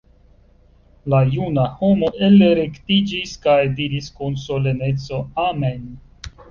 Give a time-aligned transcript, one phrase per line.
[1.13, 5.91] La juna homo elrektiĝis kaj diris kun soleneco:-- Amen!